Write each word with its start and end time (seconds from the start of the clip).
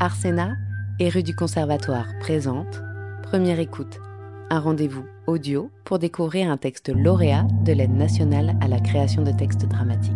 Arsena 0.00 0.56
et 1.00 1.08
rue 1.08 1.24
du 1.24 1.34
Conservatoire 1.34 2.06
présente 2.20 2.80
Première 3.24 3.58
écoute, 3.58 3.98
un 4.48 4.60
rendez-vous 4.60 5.04
audio 5.26 5.72
pour 5.84 5.98
découvrir 5.98 6.52
un 6.52 6.56
texte 6.56 6.88
lauréat 6.88 7.48
de 7.64 7.72
l'aide 7.72 7.96
nationale 7.96 8.56
à 8.60 8.68
la 8.68 8.78
création 8.78 9.22
de 9.22 9.32
textes 9.32 9.66
dramatiques. 9.66 10.14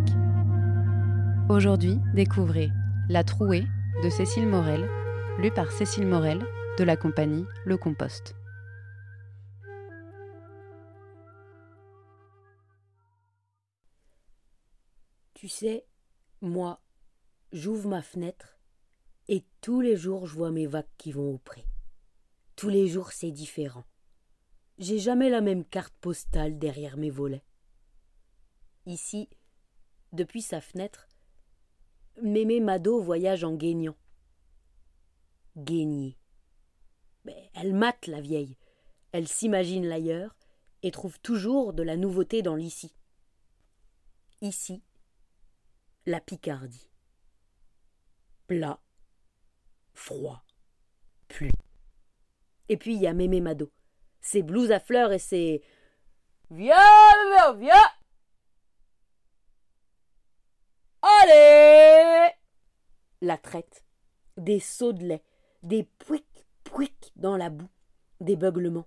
Aujourd'hui, 1.49 1.99
découvrez 2.15 2.71
La 3.09 3.25
Trouée 3.25 3.67
de 4.05 4.09
Cécile 4.09 4.47
Morel, 4.47 4.89
lu 5.41 5.51
par 5.51 5.73
Cécile 5.73 6.07
Morel 6.07 6.47
de 6.79 6.85
la 6.85 6.97
compagnie 6.97 7.45
Le 7.65 7.77
Compost. 7.77 8.37
Tu 15.35 15.49
sais, 15.49 15.85
moi, 16.41 16.81
j'ouvre 17.51 17.89
ma 17.89 18.01
fenêtre 18.01 18.62
et 19.29 19.45
tous 19.61 19.81
les 19.81 19.97
jours 19.97 20.27
je 20.27 20.35
vois 20.35 20.51
mes 20.51 20.67
vagues 20.67 20.85
qui 20.99 21.13
vont 21.13 21.35
au 21.35 21.39
pré. 21.39 21.65
Tous 22.57 22.69
les 22.69 22.89
jours 22.89 23.13
c'est 23.13 23.31
différent. 23.31 23.85
J'ai 24.79 24.99
jamais 24.99 25.31
la 25.31 25.41
même 25.41 25.65
carte 25.65 25.95
postale 26.01 26.59
derrière 26.59 26.97
mes 26.97 27.11
volets. 27.11 27.45
Ici, 28.87 29.29
depuis 30.13 30.43
sa 30.43 30.61
fenêtre, 30.61 31.09
Mémé 32.21 32.61
Mado 32.61 33.01
voyage 33.01 33.45
en 33.45 33.55
guignant. 33.55 33.97
Guigner. 35.57 36.19
Mais 37.25 37.51
elle 37.55 37.75
mate 37.75 38.07
la 38.07 38.21
vieille. 38.21 38.57
Elle 39.13 39.29
s'imagine 39.29 39.87
l'ailleurs 39.87 40.37
et 40.83 40.91
trouve 40.91 41.21
toujours 41.21 41.73
de 41.73 41.83
la 41.83 41.97
nouveauté 41.97 42.43
dans 42.43 42.57
l'ici. 42.57 42.95
Ici, 44.41 44.83
la 46.07 46.21
Picardie. 46.21 46.91
Plat, 48.47 48.83
froid, 49.95 50.43
pluie. 51.29 51.53
Et 52.69 52.77
puis 52.77 52.95
il 52.95 53.01
y 53.01 53.07
a 53.07 53.13
Mémé 53.13 53.41
Mado, 53.41 53.71
ses 54.21 54.43
blouses 54.43 54.73
à 54.73 54.81
fleurs 54.81 55.13
et 55.13 55.19
ses 55.19 55.63
Viens, 56.51 56.77
viens 57.57 57.75
Allez. 61.03 62.31
La 63.23 63.39
traite, 63.39 63.85
des 64.37 64.61
sauts 64.61 64.93
de 64.93 65.05
lait, 65.05 65.25
des 65.63 65.85
pouic 65.85 66.25
pouic 66.65 67.13
dans 67.17 67.37
la 67.37 67.51
boue, 67.51 67.71
des 68.21 68.37
beuglements, 68.37 68.87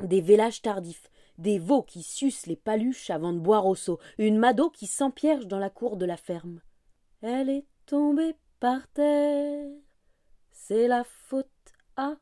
des 0.00 0.20
vélages 0.20 0.62
tardifs, 0.62 1.10
des 1.38 1.58
veaux 1.58 1.82
qui 1.82 2.02
sucent 2.02 2.46
les 2.46 2.56
paluches 2.56 3.10
avant 3.10 3.32
de 3.32 3.38
boire 3.38 3.66
au 3.66 3.74
seau, 3.74 3.98
une 4.18 4.38
Mado 4.38 4.70
qui 4.70 4.86
s'empierge 4.86 5.46
dans 5.46 5.58
la 5.58 5.70
cour 5.70 5.96
de 5.96 6.06
la 6.06 6.16
ferme. 6.16 6.60
Elle 7.22 7.48
est 7.48 7.66
tombée 7.86 8.36
par 8.60 8.86
terre, 8.88 9.70
c'est 10.66 10.88
la 10.88 11.04
faute 11.04 11.46
à. 11.96 12.16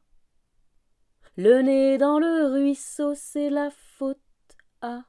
Le 1.37 1.63
nez 1.63 1.97
dans 1.97 2.19
le 2.19 2.47
ruisseau, 2.53 3.15
c'est 3.15 3.51
la 3.51 3.71
faute 3.71 4.19
à. 4.81 5.05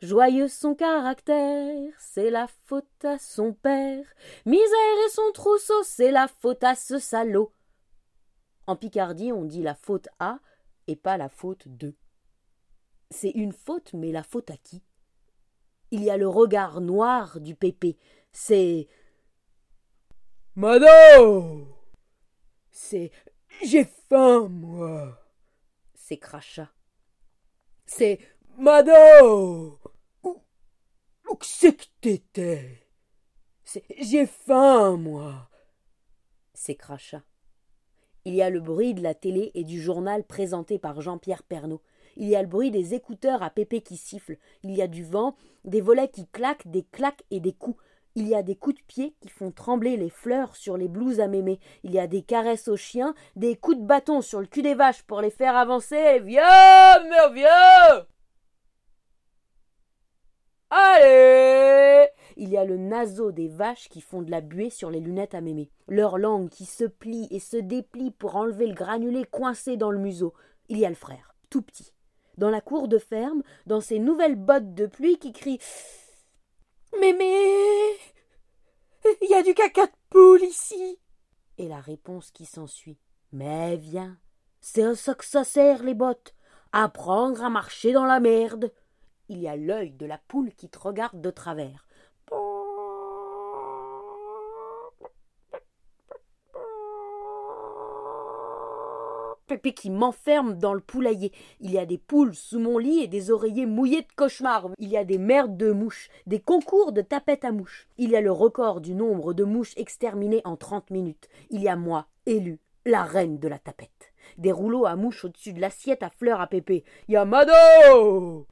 Joyeux 0.00 0.46
son 0.46 0.76
caractère, 0.76 1.92
c'est 1.98 2.30
la 2.30 2.46
faute 2.46 3.04
à 3.04 3.18
son 3.18 3.52
père. 3.52 4.06
Misère 4.44 5.06
et 5.06 5.10
son 5.10 5.32
trousseau, 5.34 5.82
c'est 5.82 6.12
la 6.12 6.28
faute 6.28 6.62
à 6.62 6.76
ce 6.76 7.00
salaud. 7.00 7.50
En 8.68 8.76
Picardie, 8.76 9.32
on 9.32 9.44
dit 9.44 9.62
la 9.62 9.74
faute 9.74 10.08
à 10.20 10.38
et 10.86 10.94
pas 10.94 11.16
la 11.16 11.28
faute 11.28 11.66
de. 11.66 11.96
C'est 13.10 13.30
une 13.30 13.52
faute, 13.52 13.92
mais 13.92 14.12
la 14.12 14.22
faute 14.22 14.50
à 14.52 14.56
qui? 14.56 14.84
Il 15.90 16.04
y 16.04 16.10
a 16.10 16.16
le 16.16 16.28
regard 16.28 16.80
noir 16.80 17.40
du 17.40 17.56
pépé. 17.56 17.98
C'est. 18.30 18.86
Mado 20.54 21.75
C'est. 22.78 23.10
J'ai 23.64 23.84
faim, 23.84 24.48
moi 24.50 25.18
C'est 25.94 26.18
crachat. 26.18 26.70
C'est. 27.86 28.20
Mado 28.58 29.80
Où, 30.22 30.42
où 31.30 31.38
c'est 31.40 31.74
que 31.74 31.86
t'étais? 32.02 32.86
C'est. 33.64 33.82
J'ai 33.98 34.26
faim, 34.26 34.98
moi 34.98 35.48
C'est 36.52 36.74
crachat. 36.74 37.22
Il 38.26 38.34
y 38.34 38.42
a 38.42 38.50
le 38.50 38.60
bruit 38.60 38.92
de 38.92 39.02
la 39.02 39.14
télé 39.14 39.52
et 39.54 39.64
du 39.64 39.80
journal 39.80 40.22
présenté 40.22 40.78
par 40.78 41.00
Jean-Pierre 41.00 41.44
Pernaud. 41.44 41.80
Il 42.16 42.28
y 42.28 42.36
a 42.36 42.42
le 42.42 42.48
bruit 42.48 42.70
des 42.70 42.92
écouteurs 42.92 43.42
à 43.42 43.48
pépé 43.48 43.80
qui 43.80 43.96
sifflent. 43.96 44.38
Il 44.62 44.72
y 44.72 44.82
a 44.82 44.86
du 44.86 45.02
vent, 45.02 45.34
des 45.64 45.80
volets 45.80 46.10
qui 46.10 46.26
claquent, 46.26 46.68
des 46.68 46.84
claques 46.84 47.24
et 47.30 47.40
des 47.40 47.54
coups. 47.54 47.82
Il 48.18 48.26
y 48.28 48.34
a 48.34 48.42
des 48.42 48.56
coups 48.56 48.76
de 48.76 48.86
pied 48.86 49.14
qui 49.20 49.28
font 49.28 49.50
trembler 49.50 49.98
les 49.98 50.08
fleurs 50.08 50.56
sur 50.56 50.78
les 50.78 50.88
blouses 50.88 51.20
à 51.20 51.28
mémé. 51.28 51.60
Il 51.84 51.92
y 51.92 51.98
a 51.98 52.06
des 52.06 52.22
caresses 52.22 52.66
aux 52.66 52.76
chiens, 52.76 53.14
des 53.36 53.56
coups 53.56 53.76
de 53.76 53.84
bâton 53.84 54.22
sur 54.22 54.40
le 54.40 54.46
cul 54.46 54.62
des 54.62 54.74
vaches 54.74 55.02
pour 55.02 55.20
les 55.20 55.30
faire 55.30 55.54
avancer. 55.54 56.20
Viens, 56.20 57.04
mais 57.04 57.34
viens 57.34 58.06
Allez 60.70 62.08
Il 62.38 62.48
y 62.48 62.56
a 62.56 62.64
le 62.64 62.78
naseau 62.78 63.32
des 63.32 63.48
vaches 63.48 63.90
qui 63.90 64.00
font 64.00 64.22
de 64.22 64.30
la 64.30 64.40
buée 64.40 64.70
sur 64.70 64.90
les 64.90 65.00
lunettes 65.00 65.34
à 65.34 65.42
mémé. 65.42 65.70
Leur 65.86 66.16
langue 66.16 66.48
qui 66.48 66.64
se 66.64 66.84
plie 66.84 67.28
et 67.30 67.38
se 67.38 67.58
déplie 67.58 68.12
pour 68.12 68.36
enlever 68.36 68.66
le 68.66 68.74
granulé 68.74 69.26
coincé 69.26 69.76
dans 69.76 69.90
le 69.90 69.98
museau. 69.98 70.32
Il 70.70 70.78
y 70.78 70.86
a 70.86 70.88
le 70.88 70.94
frère, 70.94 71.34
tout 71.50 71.60
petit, 71.60 71.92
dans 72.38 72.50
la 72.50 72.62
cour 72.62 72.88
de 72.88 72.96
ferme, 72.96 73.42
dans 73.66 73.82
ses 73.82 73.98
nouvelles 73.98 74.36
bottes 74.36 74.72
de 74.72 74.86
pluie 74.86 75.18
qui 75.18 75.34
crie 75.34 75.60
Mémé 77.00 77.96
Il 79.22 79.30
y 79.30 79.34
a 79.34 79.42
du 79.42 79.54
caca 79.54 79.86
de 79.86 79.92
poule 80.10 80.42
ici 80.42 80.98
Et 81.58 81.68
la 81.68 81.80
réponse 81.80 82.30
qui 82.30 82.46
s'ensuit 82.46 82.98
Mais 83.32 83.76
viens, 83.76 84.18
c'est 84.60 84.82
à 84.82 84.94
ça 84.94 85.14
que 85.14 85.24
ça 85.24 85.44
sert 85.44 85.82
les 85.82 85.94
bottes 85.94 86.34
Apprendre 86.72 87.44
à 87.44 87.50
marcher 87.50 87.92
dans 87.92 88.04
la 88.04 88.20
merde 88.20 88.72
Il 89.28 89.38
y 89.38 89.48
a 89.48 89.56
l'œil 89.56 89.92
de 89.92 90.06
la 90.06 90.18
poule 90.18 90.52
qui 90.54 90.68
te 90.68 90.78
regarde 90.78 91.20
de 91.20 91.30
travers. 91.30 91.85
Qui 99.56 99.90
m'enferme 99.90 100.58
dans 100.58 100.74
le 100.74 100.80
poulailler. 100.80 101.32
Il 101.60 101.70
y 101.70 101.78
a 101.78 101.86
des 101.86 101.98
poules 101.98 102.34
sous 102.34 102.58
mon 102.58 102.78
lit 102.78 103.00
et 103.00 103.08
des 103.08 103.30
oreillers 103.30 103.66
mouillés 103.66 104.02
de 104.02 104.12
cauchemars. 104.16 104.70
Il 104.78 104.88
y 104.88 104.96
a 104.96 105.04
des 105.04 105.18
merdes 105.18 105.56
de 105.56 105.72
mouches, 105.72 106.08
des 106.26 106.40
concours 106.40 106.92
de 106.92 107.02
tapettes 107.02 107.44
à 107.44 107.52
mouches. 107.52 107.88
Il 107.98 108.10
y 108.10 108.16
a 108.16 108.20
le 108.20 108.30
record 108.30 108.80
du 108.80 108.94
nombre 108.94 109.34
de 109.34 109.44
mouches 109.44 109.72
exterminées 109.76 110.42
en 110.44 110.56
trente 110.56 110.90
minutes. 110.90 111.28
Il 111.50 111.62
y 111.62 111.68
a 111.68 111.76
moi, 111.76 112.06
élu, 112.26 112.60
la 112.84 113.02
reine 113.02 113.38
de 113.38 113.48
la 113.48 113.58
tapette. 113.58 114.12
Des 114.38 114.52
rouleaux 114.52 114.86
à 114.86 114.94
mouches 114.94 115.24
au-dessus 115.24 115.52
de 115.52 115.60
l'assiette 115.60 116.02
à 116.02 116.10
fleurs 116.10 116.40
à 116.40 116.46
pépé. 116.46 116.84
Il 117.08 117.14
y 117.14 117.16
a 117.16 117.24
Mado 117.24 118.46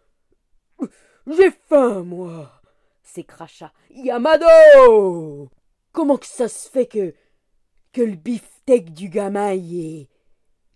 J'ai 1.26 1.50
faim, 1.50 2.02
moi 2.02 2.50
C'est 3.02 3.24
crachat. 3.24 3.72
Il 3.90 4.04
y 4.04 4.10
a 4.10 4.18
Mado 4.18 5.50
Comment 5.92 6.16
que 6.16 6.26
ça 6.26 6.48
se 6.48 6.68
fait 6.68 6.86
que. 6.86 7.14
que 7.92 8.02
le 8.02 8.16
beefsteak 8.16 8.92
du 8.92 9.08
gamin 9.08 9.52
y 9.54 10.00
est 10.00 10.08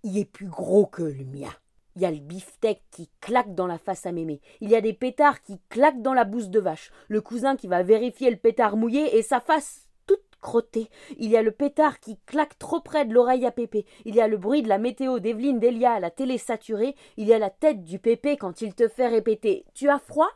il 0.02 0.18
est 0.18 0.24
plus 0.24 0.48
gros 0.48 0.86
que 0.86 1.02
le 1.02 1.24
mien. 1.24 1.52
Il 1.96 2.02
y 2.02 2.06
a 2.06 2.12
le 2.12 2.20
beefsteak 2.20 2.82
qui 2.92 3.10
claque 3.20 3.56
dans 3.56 3.66
la 3.66 3.78
face 3.78 4.06
à 4.06 4.12
mémé. 4.12 4.40
Il 4.60 4.70
y 4.70 4.76
a 4.76 4.80
des 4.80 4.92
pétards 4.92 5.42
qui 5.42 5.60
claquent 5.68 6.00
dans 6.00 6.14
la 6.14 6.24
bouse 6.24 6.48
de 6.48 6.60
vache. 6.60 6.92
Le 7.08 7.20
cousin 7.20 7.56
qui 7.56 7.66
va 7.66 7.82
vérifier 7.82 8.30
le 8.30 8.36
pétard 8.36 8.76
mouillé 8.76 9.16
et 9.16 9.22
sa 9.22 9.40
face 9.40 9.88
toute 10.06 10.22
crottée. 10.40 10.90
Il 11.18 11.28
y 11.28 11.36
a 11.36 11.42
le 11.42 11.50
pétard 11.50 11.98
qui 11.98 12.16
claque 12.24 12.56
trop 12.58 12.80
près 12.80 13.04
de 13.04 13.12
l'oreille 13.12 13.46
à 13.46 13.50
Pépé. 13.50 13.84
Il 14.04 14.14
y 14.14 14.20
a 14.20 14.28
le 14.28 14.36
bruit 14.36 14.62
de 14.62 14.68
la 14.68 14.78
météo 14.78 15.18
d'Evelyne 15.18 15.58
Delia 15.58 15.94
à 15.94 15.98
la 15.98 16.12
télé 16.12 16.38
saturée. 16.38 16.94
Il 17.16 17.26
y 17.26 17.34
a 17.34 17.38
la 17.40 17.50
tête 17.50 17.82
du 17.82 17.98
Pépé 17.98 18.36
quand 18.36 18.62
il 18.62 18.76
te 18.76 18.86
fait 18.86 19.08
répéter 19.08 19.64
Tu 19.74 19.88
as 19.88 19.98
froid? 19.98 20.30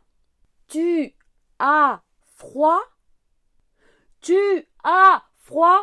Tu 0.66 1.14
as 1.60 2.02
froid? 2.34 2.80
Tu 4.20 4.66
as 4.82 5.22
froid? 5.38 5.78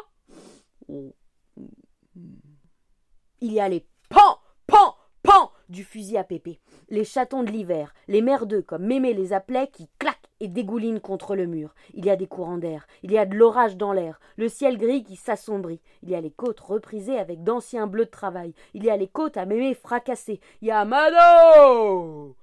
Il 3.41 3.53
y 3.53 3.59
a 3.59 3.69
les 3.69 3.86
pan, 4.09 4.39
pan, 4.68 4.95
pan 5.24 5.51
du 5.69 5.83
fusil 5.83 6.18
à 6.18 6.24
pépé, 6.24 6.59
les 6.89 7.03
chatons 7.03 7.44
de 7.44 7.51
l'hiver, 7.51 7.94
les 8.07 8.21
merdeux 8.21 8.62
comme 8.62 8.86
Mémé 8.86 9.13
les 9.13 9.33
appelait 9.33 9.68
qui 9.68 9.88
claquent 10.00 10.18
et 10.39 10.47
dégoulinent 10.47 11.00
contre 11.00 11.36
le 11.36 11.45
mur. 11.45 11.75
Il 11.94 12.06
y 12.06 12.09
a 12.09 12.15
des 12.15 12.27
courants 12.27 12.57
d'air, 12.57 12.88
il 13.03 13.12
y 13.12 13.18
a 13.18 13.25
de 13.25 13.36
l'orage 13.36 13.77
dans 13.77 13.94
l'air, 13.94 14.19
le 14.38 14.50
ciel 14.50 14.77
gris 14.77 15.03
qui 15.03 15.15
s'assombrit. 15.15 15.81
Il 16.01 16.09
y 16.09 16.15
a 16.15 16.21
les 16.21 16.31
côtes 16.31 16.59
reprisées 16.59 17.19
avec 17.19 17.44
d'anciens 17.44 17.88
bleus 17.88 18.06
de 18.06 18.09
travail. 18.09 18.53
Il 18.74 18.83
y 18.83 18.89
a 18.89 18.97
les 18.97 19.07
côtes 19.07 19.38
à 19.38 19.45
Mémé 19.45 19.74
fracassées. 19.74 20.39
Il 20.62 20.69
y 20.69 20.71
a 20.71 20.86
Mado 20.86 22.36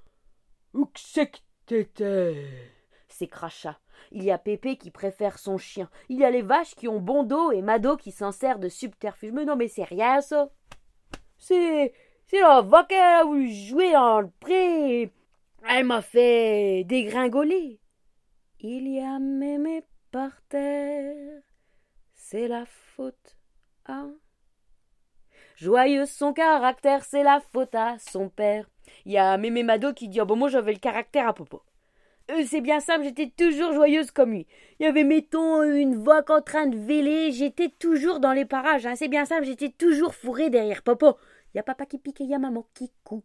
Où 0.74 0.90
c'est 0.94 1.30
que. 1.66 1.86
Il 4.12 4.22
y 4.22 4.30
a 4.30 4.38
Pépé 4.38 4.76
qui 4.76 4.90
préfère 4.90 5.38
son 5.38 5.56
chien. 5.56 5.88
Il 6.08 6.18
y 6.18 6.24
a 6.24 6.30
les 6.30 6.42
vaches 6.42 6.74
qui 6.74 6.86
ont 6.86 7.00
bon 7.00 7.24
dos 7.24 7.50
et 7.50 7.62
Mado 7.62 7.96
qui 7.96 8.12
s'en 8.12 8.30
sert 8.30 8.58
de 8.58 8.68
subterfuge. 8.68 9.32
Mais 9.32 9.46
non, 9.46 9.56
mais 9.56 9.68
c'est 9.68 9.84
rien 9.84 10.20
ça 10.20 10.50
c'est. 11.38 11.92
C'est 12.28 12.40
la 12.40 12.60
vaque 12.60 12.88
qu'elle 12.88 12.98
a 12.98 13.24
voulu 13.24 13.48
jouer 13.52 13.92
dans 13.92 14.20
le 14.20 14.30
pré. 14.40 15.12
Elle 15.68 15.84
m'a 15.84 16.02
fait 16.02 16.82
dégringoler. 16.84 17.78
Il 18.58 18.88
y 18.88 19.00
a 19.00 19.20
mémé 19.20 19.84
par 20.10 20.42
terre. 20.48 21.42
C'est 22.14 22.48
la 22.48 22.64
faute 22.66 23.36
Ah. 23.84 24.08
Joyeux 25.54 26.06
son 26.06 26.32
caractère, 26.32 27.04
c'est 27.04 27.22
la 27.22 27.40
faute 27.40 27.76
à 27.76 27.96
son 27.98 28.28
père. 28.28 28.68
Il 29.04 29.12
y 29.12 29.18
a 29.18 29.36
Mémé 29.38 29.62
Mado 29.62 29.92
qui 29.92 30.08
dit 30.08 30.20
oh, 30.20 30.26
bon, 30.26 30.36
moi 30.36 30.48
j'avais 30.48 30.72
le 30.72 30.78
caractère 30.78 31.28
à 31.28 31.32
popo. 31.32 31.62
C'est 32.46 32.60
bien 32.60 32.80
simple, 32.80 33.04
j'étais 33.04 33.30
toujours 33.36 33.72
joyeuse 33.72 34.10
comme 34.10 34.32
lui. 34.32 34.46
Il 34.80 34.84
y 34.84 34.86
avait, 34.86 35.04
mettons, 35.04 35.62
une 35.62 35.94
voix 35.94 36.24
en 36.28 36.42
train 36.42 36.66
de 36.66 36.76
véler, 36.76 37.30
j'étais 37.30 37.68
toujours 37.68 38.18
dans 38.18 38.32
les 38.32 38.44
parages. 38.44 38.84
Hein. 38.84 38.94
C'est 38.96 39.08
bien 39.08 39.24
simple, 39.24 39.44
j'étais 39.44 39.70
toujours 39.70 40.14
fourrée 40.14 40.50
derrière 40.50 40.82
popo. 40.82 41.16
Il 41.54 41.58
y 41.58 41.60
a 41.60 41.62
papa 41.62 41.86
qui 41.86 41.98
pique 41.98 42.20
et 42.20 42.24
y 42.24 42.34
a 42.34 42.38
maman 42.38 42.66
qui 42.74 42.90
coud. 43.04 43.22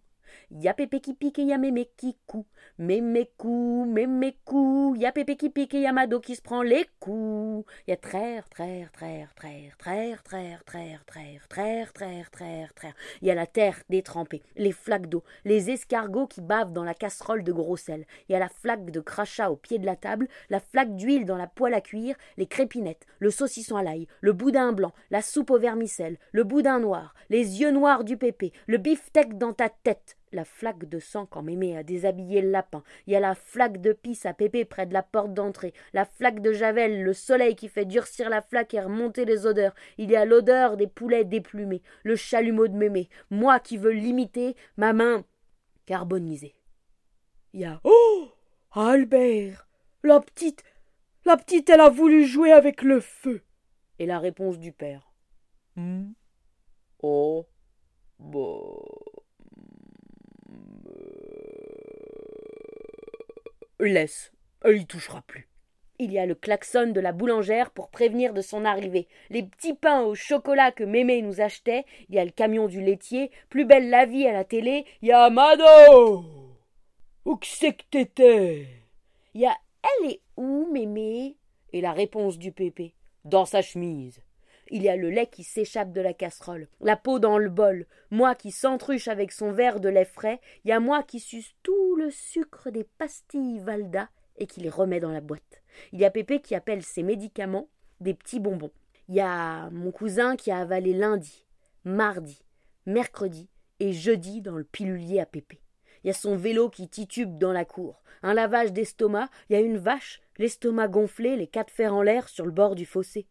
Y 0.53 0.67
a 0.67 0.73
Pépé 0.73 0.99
qui 0.99 1.13
pique 1.13 1.39
et 1.39 1.43
y 1.43 1.53
a 1.53 1.57
Mémé 1.57 1.89
qui 1.95 2.17
coud. 2.27 2.43
Mémé 2.77 3.31
cou, 3.37 3.85
Mémé 3.87 4.35
cou. 4.43 4.93
Y 4.97 5.05
a 5.05 5.13
Pépé 5.13 5.37
qui 5.37 5.49
pique 5.49 5.73
et 5.73 5.79
y 5.79 5.85
a 5.85 5.93
Mado 5.93 6.19
qui 6.19 6.35
se 6.35 6.41
prend 6.41 6.61
les 6.61 6.85
coups. 6.99 7.65
Y 7.87 7.93
a 7.93 7.97
traire, 7.97 8.49
traire, 8.49 8.91
traire, 8.91 9.33
traire, 9.33 9.77
traire, 9.77 10.23
traire, 10.23 10.63
traire, 10.65 11.05
traire, 11.05 11.47
traire, 11.47 11.93
traire, 11.93 12.31
traire, 12.31 12.73
traire. 12.73 12.95
Y 13.21 13.31
a 13.31 13.35
la 13.35 13.47
terre 13.47 13.81
détrempée, 13.89 14.43
les 14.57 14.73
flaques 14.73 15.07
d'eau, 15.07 15.23
les 15.45 15.69
escargots 15.69 16.27
qui 16.27 16.41
bavent 16.41 16.73
dans 16.73 16.83
la 16.83 16.95
casserole 16.95 17.43
de 17.43 17.53
gros 17.53 17.77
sel. 17.77 18.05
Y 18.27 18.35
a 18.35 18.39
la 18.39 18.49
flaque 18.49 18.91
de 18.91 18.99
crachat 18.99 19.51
au 19.51 19.55
pied 19.55 19.79
de 19.79 19.85
la 19.85 19.95
table, 19.95 20.27
la 20.49 20.59
flaque 20.59 20.97
d'huile 20.97 21.25
dans 21.25 21.37
la 21.37 21.47
poêle 21.47 21.75
à 21.75 21.81
cuire, 21.81 22.17
les 22.35 22.47
crépinettes, 22.47 23.05
le 23.19 23.31
saucisson 23.31 23.77
à 23.77 23.83
l'ail, 23.83 24.05
le 24.19 24.33
boudin 24.33 24.73
blanc, 24.73 24.91
la 25.11 25.21
soupe 25.21 25.51
au 25.51 25.59
vermicelle, 25.59 26.17
le 26.33 26.43
boudin 26.43 26.79
noir, 26.79 27.15
les 27.29 27.61
yeux 27.61 27.71
noirs 27.71 28.03
du 28.03 28.17
pépé, 28.17 28.51
le 28.67 28.77
beefsteak 28.77 29.37
dans 29.37 29.53
ta 29.53 29.69
tête, 29.69 30.17
la 30.31 30.45
flaque 30.45 30.85
de 30.85 30.99
sang 30.99 31.25
quand 31.25 31.41
Mémé 31.41 31.77
a 31.77 31.83
déshabillé 31.83 32.41
le 32.41 32.51
lapin. 32.51 32.83
Il 33.05 33.13
y 33.13 33.15
a 33.15 33.19
la 33.19 33.35
flaque 33.35 33.81
de 33.81 33.93
pisse 33.93 34.25
à 34.25 34.33
Pépé 34.33 34.65
près 34.65 34.85
de 34.85 34.93
la 34.93 35.03
porte 35.03 35.33
d'entrée. 35.33 35.73
La 35.93 36.05
flaque 36.05 36.41
de 36.41 36.53
Javel, 36.53 37.03
le 37.03 37.13
soleil 37.13 37.55
qui 37.55 37.67
fait 37.67 37.85
durcir 37.85 38.29
la 38.29 38.41
flaque 38.41 38.73
et 38.73 38.81
remonter 38.81 39.25
les 39.25 39.45
odeurs. 39.45 39.75
Il 39.97 40.09
y 40.09 40.15
a 40.15 40.25
l'odeur 40.25 40.77
des 40.77 40.87
poulets 40.87 41.25
déplumés. 41.25 41.81
Le 42.03 42.15
chalumeau 42.15 42.67
de 42.67 42.75
Mémé. 42.75 43.09
Moi 43.29 43.59
qui 43.59 43.77
veux 43.77 43.91
l'imiter, 43.91 44.55
ma 44.77 44.93
main 44.93 45.25
carbonisée. 45.85 46.55
Il 47.53 47.61
y 47.61 47.65
a 47.65 47.81
Oh 47.83 48.31
Albert 48.71 49.67
La 50.03 50.21
petite 50.21 50.63
La 51.25 51.35
petite, 51.37 51.69
elle 51.69 51.81
a 51.81 51.89
voulu 51.89 52.25
jouer 52.25 52.51
avec 52.51 52.81
le 52.81 52.99
feu. 52.99 53.43
Et 53.99 54.05
la 54.05 54.19
réponse 54.19 54.57
du 54.57 54.71
père. 54.71 55.11
Hmm. 55.75 56.13
Oh 57.03 57.45
Bon. 58.19 58.79
Laisse, 63.87 64.31
elle 64.63 64.77
y 64.77 64.85
touchera 64.85 65.21
plus. 65.23 65.47
Il 65.99 66.11
y 66.11 66.17
a 66.17 66.25
le 66.25 66.33
klaxon 66.33 66.87
de 66.87 66.99
la 66.99 67.11
boulangère 67.11 67.69
pour 67.69 67.89
prévenir 67.89 68.33
de 68.33 68.41
son 68.41 68.65
arrivée, 68.65 69.07
les 69.29 69.43
petits 69.43 69.75
pains 69.75 70.01
au 70.01 70.15
chocolat 70.15 70.71
que 70.71 70.83
Mémé 70.83 71.21
nous 71.21 71.41
achetait, 71.41 71.85
il 72.09 72.15
y 72.15 72.19
a 72.19 72.25
le 72.25 72.31
camion 72.31 72.67
du 72.67 72.81
laitier, 72.81 73.29
plus 73.49 73.65
belle 73.65 73.91
la 73.91 74.07
vie 74.07 74.25
à 74.25 74.33
la 74.33 74.43
télé, 74.43 74.85
il 75.03 75.09
y 75.09 75.11
a 75.11 75.29
Mado 75.29 76.25
Où 77.25 77.35
que 77.35 77.45
c'est 77.45 77.73
que 77.73 77.83
t'étais? 77.91 78.67
Il 79.35 79.41
y 79.41 79.45
a 79.45 79.55
Elle 79.83 80.11
est 80.11 80.21
où, 80.37 80.67
Mémé? 80.71 81.37
Et 81.71 81.81
la 81.81 81.93
réponse 81.93 82.39
du 82.39 82.51
pépé 82.51 82.95
Dans 83.23 83.45
sa 83.45 83.61
chemise. 83.61 84.21
Il 84.71 84.81
y 84.83 84.89
a 84.89 84.95
le 84.95 85.09
lait 85.09 85.27
qui 85.27 85.43
s'échappe 85.43 85.91
de 85.91 86.01
la 86.01 86.13
casserole, 86.13 86.67
la 86.79 86.95
peau 86.95 87.19
dans 87.19 87.37
le 87.37 87.49
bol, 87.49 87.85
moi 88.09 88.35
qui 88.35 88.51
s'entruche 88.51 89.07
avec 89.07 89.33
son 89.33 89.51
verre 89.51 89.81
de 89.81 89.89
lait 89.89 90.05
frais, 90.05 90.39
il 90.63 90.69
y 90.69 90.71
a 90.71 90.79
moi 90.79 91.03
qui 91.03 91.19
suce 91.19 91.53
tout 91.61 91.90
le 92.01 92.11
sucre 92.11 92.71
des 92.71 92.83
pastilles 92.83 93.59
Valda 93.59 94.09
et 94.37 94.47
qui 94.47 94.59
les 94.59 94.69
remet 94.69 94.99
dans 94.99 95.11
la 95.11 95.21
boîte. 95.21 95.61
Il 95.91 95.99
y 95.99 96.05
a 96.05 96.09
Pépé 96.09 96.41
qui 96.41 96.55
appelle 96.55 96.81
ses 96.81 97.03
médicaments 97.03 97.69
des 97.99 98.15
petits 98.15 98.39
bonbons. 98.39 98.71
Il 99.07 99.15
y 99.15 99.21
a 99.21 99.69
mon 99.69 99.91
cousin 99.91 100.35
qui 100.35 100.49
a 100.49 100.57
avalé 100.57 100.93
lundi, 100.93 101.45
mardi, 101.83 102.43
mercredi 102.87 103.49
et 103.79 103.93
jeudi 103.93 104.41
dans 104.41 104.55
le 104.55 104.63
pilulier 104.63 105.19
à 105.19 105.27
Pépé. 105.27 105.61
Il 106.03 106.07
y 106.07 106.09
a 106.09 106.13
son 106.13 106.35
vélo 106.35 106.69
qui 106.69 106.89
titube 106.89 107.37
dans 107.37 107.51
la 107.51 107.65
cour, 107.65 108.01
un 108.23 108.33
lavage 108.33 108.73
d'estomac, 108.73 109.29
il 109.49 109.53
y 109.53 109.55
a 109.55 109.61
une 109.61 109.77
vache, 109.77 110.21
l'estomac 110.39 110.87
gonflé, 110.87 111.35
les 111.35 111.47
quatre 111.47 111.71
fers 111.71 111.93
en 111.93 112.01
l'air 112.01 112.27
sur 112.29 112.45
le 112.45 112.51
bord 112.51 112.73
du 112.73 112.87
fossé. 112.87 113.27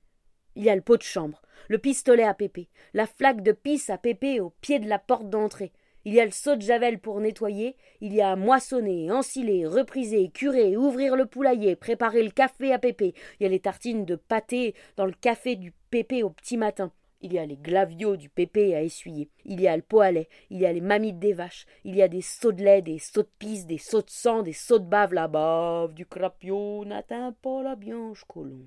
Il 0.55 0.63
y 0.63 0.71
a 0.71 0.77
le 0.77 0.83
pot 0.83 0.97
de 0.97 1.03
chambre, 1.03 1.43
le 1.69 1.79
pistolet 1.79 2.23
à 2.23 2.35
Pépé, 2.35 2.69
la 2.95 3.07
flaque 3.07 3.43
de 3.43 3.53
pisse 3.53 3.91
à 3.91 3.99
Pépé 3.99 4.39
au 4.39 4.51
pied 4.61 4.79
de 4.79 4.89
la 4.89 5.01
porte 5.01 5.29
d'entrée. 5.29 5.73
Il 6.05 6.15
y 6.15 6.21
a 6.21 6.25
le 6.25 6.31
seau 6.31 6.57
de 6.57 6.63
javel 6.63 6.99
pour 6.99 7.21
nettoyer, 7.21 7.77
il 8.01 8.15
y 8.15 8.23
a 8.23 8.37
moissonner, 8.37 9.11
ensiler, 9.11 9.67
repriser, 9.67 10.31
curer, 10.31 10.77
ouvrir 10.77 11.17
le 11.17 11.27
poulailler, 11.27 11.77
préparer 11.77 12.23
le 12.23 12.31
café 12.31 12.73
à 12.73 12.79
Pépé, 12.79 13.15
il 13.39 13.43
y 13.43 13.47
a 13.47 13.49
les 13.51 13.61
tartines 13.61 14.05
de 14.05 14.17
pâté 14.17 14.75
dans 14.97 15.07
le 15.07 15.13
café 15.13 15.57
du 15.57 15.73
Pépé 15.91 16.23
au 16.23 16.31
petit 16.31 16.57
matin. 16.57 16.93
Il 17.23 17.35
y 17.35 17.39
a 17.39 17.45
les 17.45 17.59
glaviots 17.59 18.17
du 18.17 18.31
pépé 18.31 18.75
à 18.75 18.83
essuyer. 18.83 19.29
Il 19.45 19.61
y 19.61 19.69
a 19.69 19.77
le 19.77 19.83
pot 19.83 20.01
à 20.01 20.11
lait. 20.11 20.29
Il 20.49 20.59
y 20.59 20.65
a 20.65 20.73
les 20.73 20.81
mamites 20.81 21.19
des 21.19 21.35
vaches. 21.35 21.67
Il 21.85 21.95
y 21.95 22.01
a 22.01 22.09
des 22.09 22.23
seaux 22.23 22.53
de 22.53 22.65
lait, 22.65 22.81
des 22.81 22.99
seaux 22.99 23.23
de 23.23 23.29
pisse, 23.39 23.67
des 23.67 23.77
seaux 23.77 24.01
de 24.01 24.09
sang, 24.09 24.43
des 24.43 24.55
seaux 24.55 24.79
de 24.79 24.87
bave. 24.87 25.13
La 25.13 25.29
bave 25.29 25.93
du 25.93 26.07
crapio 26.07 26.83
n'atteint 26.87 27.33
pas 27.33 27.63
la 27.63 27.77
bianche 27.77 28.25
colombe. 28.25 28.65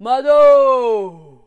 Mado 0.00 1.40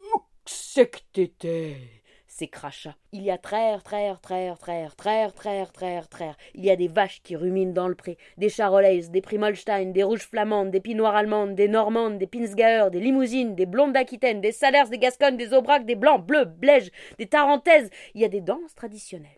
Où 0.00 0.20
c'est 0.46 0.88
que 0.88 1.00
t'étais? 1.12 2.01
C'est 2.34 2.48
crachats. 2.48 2.96
Il 3.12 3.22
y 3.22 3.30
a 3.30 3.36
traire, 3.36 3.82
traire, 3.82 4.18
traire, 4.18 4.58
traire, 4.58 4.96
traire, 4.96 5.34
traire, 5.34 5.70
traire, 5.70 6.08
traire. 6.08 6.36
Il 6.54 6.64
y 6.64 6.70
a 6.70 6.76
des 6.76 6.88
vaches 6.88 7.20
qui 7.22 7.36
ruminent 7.36 7.74
dans 7.74 7.88
le 7.88 7.94
pré, 7.94 8.16
des 8.38 8.48
charolaises, 8.48 9.10
des 9.10 9.20
primolstein, 9.20 9.92
des 9.92 10.02
rouges 10.02 10.26
flamandes, 10.26 10.70
des 10.70 10.80
pinoires 10.80 11.14
allemandes, 11.14 11.54
des 11.54 11.68
normandes, 11.68 12.16
des 12.16 12.26
pinsgauer, 12.26 12.88
des 12.90 13.00
limousines, 13.00 13.54
des 13.54 13.66
blondes 13.66 13.92
d'Aquitaine, 13.92 14.40
des 14.40 14.50
salers, 14.50 14.88
des 14.88 14.98
gasconnes, 14.98 15.36
des 15.36 15.52
aubracs, 15.52 15.84
des 15.84 15.94
blancs, 15.94 16.24
bleus, 16.24 16.46
blèges, 16.46 16.90
des 17.18 17.26
tarentaises. 17.26 17.90
Il 18.14 18.22
y 18.22 18.24
a 18.24 18.28
des 18.28 18.40
danses 18.40 18.74
traditionnelles. 18.74 19.28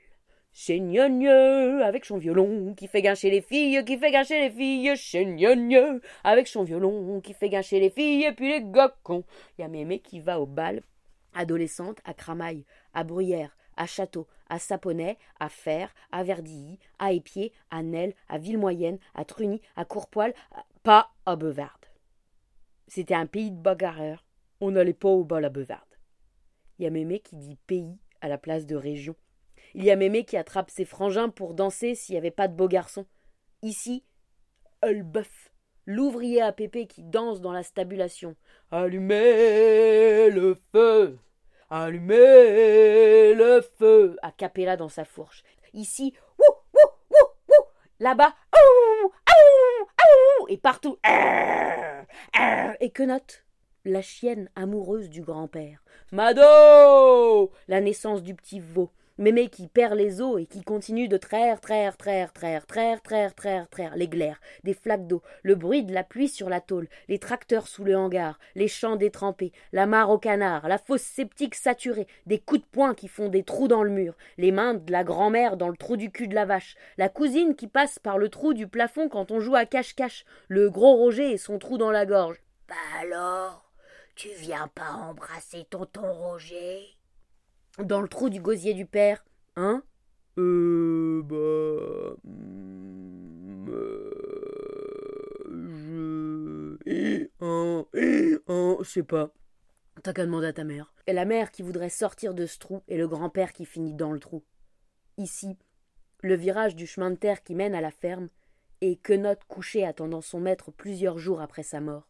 Gneugneux 0.68 1.82
avec 1.82 2.04
son 2.04 2.16
violon 2.16 2.74
qui 2.76 2.86
fait 2.86 3.02
gâcher 3.02 3.28
les 3.28 3.40
filles, 3.40 3.84
qui 3.84 3.98
fait 3.98 4.12
gâcher 4.12 4.38
les 4.38 4.50
filles. 4.50 4.94
Gneugneux 5.12 6.00
avec 6.22 6.46
son 6.46 6.62
violon 6.62 7.20
qui 7.20 7.34
fait 7.34 7.48
gâcher 7.48 7.80
les 7.80 7.90
filles 7.90 8.26
et 8.26 8.32
puis 8.32 8.50
les 8.50 8.62
gocons. 8.62 9.24
Il 9.58 9.62
y 9.62 9.64
a 9.64 9.68
Mémé 9.68 9.98
qui 9.98 10.20
va 10.20 10.38
au 10.38 10.46
bal, 10.46 10.82
adolescente, 11.34 11.98
à 12.04 12.14
Cramaille, 12.14 12.64
à 12.94 13.04
Bruyères, 13.04 13.56
à 13.76 13.86
Château, 13.86 14.26
à 14.48 14.58
Saponnet, 14.58 15.18
à 15.40 15.48
Fer, 15.48 15.92
à 16.12 16.22
Verdilly, 16.22 16.78
à 16.98 17.12
Épier, 17.12 17.52
à 17.70 17.82
Nesle, 17.82 18.14
à 18.28 18.38
Villemoyenne, 18.38 18.98
à 19.14 19.24
Truny, 19.24 19.60
à 19.76 19.84
Courpoil, 19.84 20.34
pas 20.82 21.10
à 21.26 21.36
Beuvarde. 21.36 21.86
C'était 22.86 23.14
un 23.14 23.26
pays 23.26 23.50
de 23.50 23.60
bagarreurs. 23.60 24.24
On 24.60 24.70
n'allait 24.70 24.92
pas 24.92 25.08
au 25.08 25.24
bal 25.24 25.44
à 25.44 25.48
Beuvarde. 25.48 25.98
Il 26.78 26.84
y 26.84 26.86
a 26.86 26.90
Mémé 26.90 27.20
qui 27.20 27.36
dit 27.36 27.56
pays 27.66 27.98
à 28.20 28.28
la 28.28 28.38
place 28.38 28.66
de 28.66 28.76
région. 28.76 29.14
Il 29.74 29.84
y 29.84 29.90
a 29.90 29.96
Mémé 29.96 30.24
qui 30.24 30.36
attrape 30.36 30.70
ses 30.70 30.84
frangins 30.84 31.28
pour 31.28 31.54
danser 31.54 31.94
s'il 31.94 32.14
n'y 32.14 32.18
avait 32.18 32.30
pas 32.30 32.48
de 32.48 32.54
beaux 32.54 32.68
garçons. 32.68 33.06
Ici, 33.62 34.04
le 34.82 35.02
bœuf, 35.02 35.50
l'ouvrier 35.86 36.42
à 36.42 36.52
Pépé 36.52 36.86
qui 36.86 37.02
danse 37.02 37.40
dans 37.40 37.52
la 37.52 37.62
stabulation. 37.62 38.36
Allumez 38.70 40.30
le 40.30 40.60
feu 40.72 41.18
Allumez 41.76 43.34
le 43.34 43.60
feu 43.60 44.16
à 44.22 44.30
Capella 44.30 44.76
dans 44.76 44.88
sa 44.88 45.04
fourche. 45.04 45.42
Ici, 45.72 46.14
wou, 46.38 46.54
wou, 46.72 46.88
wou, 47.10 47.26
wou. 47.48 47.64
Là-bas, 47.98 48.32
et 50.48 50.56
partout, 50.56 50.96
et 52.78 52.90
que 52.90 53.02
note 53.02 53.44
la 53.84 54.02
chienne 54.02 54.48
amoureuse 54.54 55.10
du 55.10 55.22
grand-père? 55.22 55.82
Mado 56.12 57.50
La 57.66 57.80
naissance 57.80 58.22
du 58.22 58.36
petit 58.36 58.60
veau. 58.60 58.92
Mémé 59.16 59.48
qui 59.48 59.68
perd 59.68 59.94
les 59.94 60.20
os 60.20 60.40
et 60.40 60.46
qui 60.46 60.62
continue 60.62 61.06
de 61.06 61.16
traire, 61.16 61.60
traire, 61.60 61.96
traire, 61.96 62.32
traire, 62.32 62.66
traire, 62.66 63.00
traire, 63.00 63.32
traire, 63.32 63.68
traire, 63.68 63.94
les 63.94 64.08
glaires, 64.08 64.40
des 64.64 64.74
flaques 64.74 65.06
d'eau, 65.06 65.22
le 65.44 65.54
bruit 65.54 65.84
de 65.84 65.94
la 65.94 66.02
pluie 66.02 66.28
sur 66.28 66.48
la 66.48 66.60
tôle, 66.60 66.88
les 67.06 67.20
tracteurs 67.20 67.68
sous 67.68 67.84
le 67.84 67.96
hangar, 67.96 68.40
les 68.56 68.66
champs 68.66 68.96
détrempés, 68.96 69.52
la 69.72 69.86
mare 69.86 70.10
au 70.10 70.18
canard, 70.18 70.66
la 70.66 70.78
fosse 70.78 71.02
sceptique 71.02 71.54
saturée, 71.54 72.08
des 72.26 72.40
coups 72.40 72.62
de 72.62 72.66
poing 72.66 72.92
qui 72.92 73.06
font 73.06 73.28
des 73.28 73.44
trous 73.44 73.68
dans 73.68 73.84
le 73.84 73.90
mur, 73.90 74.16
les 74.36 74.50
mains 74.50 74.74
de 74.74 74.90
la 74.90 75.04
grand-mère 75.04 75.56
dans 75.56 75.68
le 75.68 75.76
trou 75.76 75.96
du 75.96 76.10
cul 76.10 76.26
de 76.26 76.34
la 76.34 76.44
vache, 76.44 76.74
la 76.98 77.08
cousine 77.08 77.54
qui 77.54 77.68
passe 77.68 78.00
par 78.00 78.18
le 78.18 78.28
trou 78.28 78.52
du 78.52 78.66
plafond 78.66 79.08
quand 79.08 79.30
on 79.30 79.38
joue 79.38 79.54
à 79.54 79.64
cache-cache, 79.64 80.24
le 80.48 80.70
gros 80.70 80.96
Roger 80.96 81.30
et 81.30 81.38
son 81.38 81.60
trou 81.60 81.78
dans 81.78 81.92
la 81.92 82.04
gorge. 82.04 82.42
Bah 82.68 82.74
alors, 83.00 83.70
tu 84.16 84.28
viens 84.40 84.66
pas 84.74 84.90
embrasser 84.90 85.66
tonton 85.70 86.12
Roger? 86.12 86.93
Dans 87.78 88.00
le 88.00 88.08
trou 88.08 88.30
du 88.30 88.40
gosier 88.40 88.74
du 88.74 88.86
père. 88.86 89.24
Hein? 89.56 89.82
Euh, 90.38 91.22
bah. 91.24 92.16
Mm, 92.24 93.68
euh, 93.68 94.38
je. 95.46 96.78
Et 96.86 97.30
un. 97.40 97.86
Et 97.94 98.36
un. 98.48 98.76
Je 98.80 98.88
sais 98.88 99.02
pas. 99.02 99.30
T'as 100.02 100.12
qu'à 100.12 100.26
demander 100.26 100.48
à 100.48 100.52
ta 100.52 100.64
mère. 100.64 100.92
Et 101.06 101.12
la 101.12 101.24
mère 101.24 101.50
qui 101.50 101.62
voudrait 101.62 101.88
sortir 101.88 102.34
de 102.34 102.46
ce 102.46 102.58
trou 102.58 102.82
et 102.88 102.96
le 102.96 103.08
grand-père 103.08 103.52
qui 103.52 103.64
finit 103.64 103.94
dans 103.94 104.12
le 104.12 104.18
trou. 104.18 104.42
Ici, 105.16 105.56
le 106.20 106.34
virage 106.34 106.74
du 106.74 106.86
chemin 106.86 107.10
de 107.10 107.16
terre 107.16 107.42
qui 107.42 107.54
mène 107.54 107.74
à 107.74 107.80
la 107.80 107.90
ferme, 107.90 108.28
et 108.80 108.96
Quenotte 108.96 109.44
couché 109.48 109.86
attendant 109.86 110.20
son 110.20 110.40
maître 110.40 110.70
plusieurs 110.70 111.18
jours 111.18 111.40
après 111.40 111.62
sa 111.62 111.80
mort. 111.80 112.08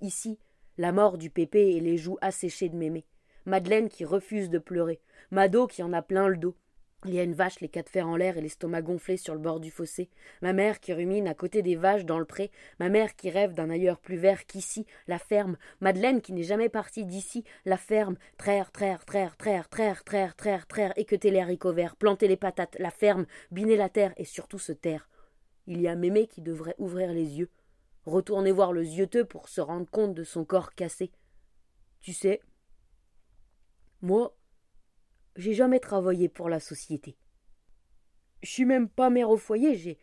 Ici, 0.00 0.38
la 0.78 0.92
mort 0.92 1.18
du 1.18 1.30
pépé 1.30 1.70
et 1.72 1.80
les 1.80 1.96
joues 1.96 2.18
asséchées 2.20 2.68
de 2.68 2.76
mémé. 2.76 3.06
Madeleine 3.46 3.88
qui 3.88 4.04
refuse 4.04 4.50
de 4.50 4.58
pleurer, 4.58 5.00
Mado 5.30 5.66
qui 5.66 5.82
en 5.82 5.92
a 5.92 6.02
plein 6.02 6.28
le 6.28 6.36
dos. 6.36 6.54
Il 7.04 7.14
y 7.14 7.18
a 7.18 7.24
une 7.24 7.34
vache, 7.34 7.58
les 7.58 7.68
quatre 7.68 7.88
fers 7.88 8.06
en 8.06 8.14
l'air 8.14 8.36
et 8.36 8.40
l'estomac 8.40 8.82
gonflé 8.82 9.16
sur 9.16 9.34
le 9.34 9.40
bord 9.40 9.58
du 9.58 9.72
fossé. 9.72 10.08
Ma 10.40 10.52
mère 10.52 10.78
qui 10.78 10.92
rumine 10.92 11.26
à 11.26 11.34
côté 11.34 11.60
des 11.60 11.74
vaches 11.74 12.04
dans 12.04 12.20
le 12.20 12.24
pré. 12.24 12.52
Ma 12.78 12.88
mère 12.88 13.16
qui 13.16 13.28
rêve 13.28 13.54
d'un 13.54 13.70
ailleurs 13.70 13.98
plus 13.98 14.16
vert 14.16 14.46
qu'ici. 14.46 14.86
La 15.08 15.18
ferme. 15.18 15.56
Madeleine 15.80 16.20
qui 16.20 16.32
n'est 16.32 16.44
jamais 16.44 16.68
partie 16.68 17.04
d'ici. 17.04 17.42
La 17.64 17.76
ferme. 17.76 18.16
Traire, 18.38 18.70
traire, 18.70 19.04
traire, 19.04 19.36
traire, 19.36 19.68
traire, 19.68 20.04
traire, 20.04 20.36
traire, 20.36 20.66
traire. 20.68 20.92
Équeuter 20.94 21.32
les 21.32 21.40
haricots 21.40 21.72
verts. 21.72 21.96
Planter 21.96 22.28
les 22.28 22.36
patates. 22.36 22.76
La 22.78 22.92
ferme. 22.92 23.26
Biner 23.50 23.76
la 23.76 23.88
terre 23.88 24.14
et 24.16 24.24
surtout 24.24 24.60
se 24.60 24.70
taire. 24.70 25.08
Il 25.66 25.80
y 25.80 25.88
a 25.88 25.96
Mémé 25.96 26.28
qui 26.28 26.40
devrait 26.40 26.76
ouvrir 26.78 27.12
les 27.12 27.38
yeux. 27.38 27.50
Retourner 28.06 28.52
voir 28.52 28.72
le 28.72 28.84
zioteux 28.84 29.24
pour 29.24 29.48
se 29.48 29.60
rendre 29.60 29.90
compte 29.90 30.14
de 30.14 30.22
son 30.22 30.44
corps 30.44 30.74
cassé. 30.74 31.10
Tu 32.00 32.12
sais, 32.12 32.40
moi, 34.02 34.36
j'ai 35.36 35.54
jamais 35.54 35.80
travaillé 35.80 36.28
pour 36.28 36.48
la 36.48 36.60
société. 36.60 37.16
Je 38.42 38.50
suis 38.50 38.64
même 38.64 38.88
pas 38.88 39.10
mère 39.10 39.30
au 39.30 39.36
foyer, 39.36 39.76
j'ai. 39.76 39.98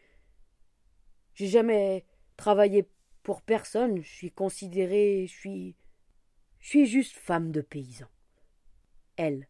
J'ai 1.33 1.47
jamais 1.47 2.05
travaillé 2.37 2.89
pour 3.23 3.41
personne, 3.41 4.01
je 4.01 4.09
suis 4.09 4.31
considérée. 4.31 5.27
Je 5.27 5.33
suis. 5.33 5.75
Je 6.59 6.69
suis 6.69 6.85
juste 6.85 7.17
femme 7.17 7.51
de 7.51 7.61
paysan. 7.61 8.07
Elle, 9.17 9.47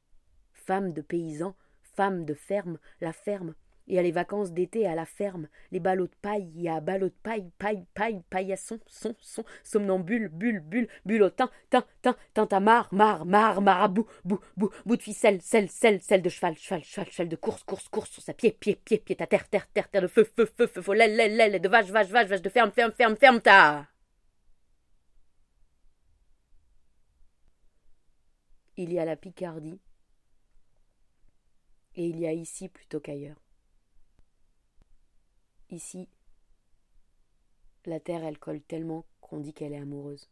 femme 0.52 0.94
de 0.94 1.02
paysan, 1.02 1.56
femme 1.82 2.26
de 2.26 2.34
ferme, 2.34 2.80
la 3.02 3.14
ferme, 3.14 3.56
et 3.90 3.98
à 3.98 4.04
les 4.04 4.12
vacances 4.12 4.52
d'été 4.52 4.88
à 4.88 4.96
la 4.96 5.06
ferme, 5.06 5.50
les 5.72 5.80
ballots 5.80 6.08
de 6.08 6.16
paille, 6.22 6.50
il 6.56 6.62
y 6.62 6.70
a 6.70 6.80
ballots 6.80 7.10
de 7.10 7.16
paille, 7.24 7.52
paille, 7.58 7.86
paille, 7.96 8.22
paillasson, 8.30 8.80
son, 8.88 9.16
son, 9.20 9.44
somnambule, 9.64 10.30
bulle, 10.30 10.60
bulle, 10.60 10.88
bulletin, 11.06 11.50
tin, 11.72 11.84
tin, 12.04 12.16
tintamarre, 12.34 12.88
marre, 12.94 13.26
marre, 13.26 13.62
marabout, 13.62 14.08
bou, 14.24 14.40
bou, 14.56 14.70
bout 14.86 14.96
de 14.96 15.02
ficelle, 15.02 15.42
selle, 15.42 15.70
selle, 15.70 16.00
selle 16.00 16.22
de 16.22 16.30
cheval, 16.30 16.56
cheval, 16.56 16.84
cheval, 16.84 17.12
cheval 17.12 17.30
de 17.30 17.36
course, 17.36 17.64
course, 17.64 17.90
course 17.90 18.12
sur 18.12 18.22
sa 18.22 18.34
pied, 18.34 18.52
pied, 18.52 18.76
pied, 18.76 19.00
pied, 19.00 19.18
à 19.20 19.28
terre, 19.28 19.50
terre, 19.50 19.68
terre, 19.68 19.90
terre 19.90 20.04
de 20.04 20.08
feu, 20.08 20.24
feu, 20.24 20.46
feu, 20.46 20.68
feu, 20.68 20.82
feu, 20.82 20.94
l'aile, 20.94 21.16
l'aile, 21.16 21.36
l'aile, 21.36 21.60
de 21.60 21.68
vache, 21.68 21.90
vache, 21.90 22.10
vache, 22.10 22.28
vache 22.28 22.42
de 22.42 22.50
ferme, 22.50 22.72
ferme, 22.72 22.92
ferme, 22.92 23.16
ferme, 23.18 23.42
ta. 23.42 23.88
Il 28.78 28.94
y 28.94 29.00
a 29.00 29.04
la 29.04 29.18
Picardie, 29.18 29.82
et 31.96 32.06
il 32.06 32.20
y 32.20 32.28
a 32.28 32.32
ici 32.32 32.70
plutôt 32.70 33.02
qu'ailleurs. 33.02 33.49
Ici, 35.72 36.10
la 37.86 38.00
terre, 38.00 38.24
elle 38.24 38.40
colle 38.40 38.62
tellement 38.62 39.06
qu'on 39.22 39.40
dit 39.40 39.54
qu'elle 39.54 39.74
est 39.74 39.78
amoureuse. 39.78 40.30